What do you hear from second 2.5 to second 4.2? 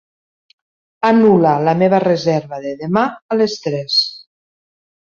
de demà a les tres.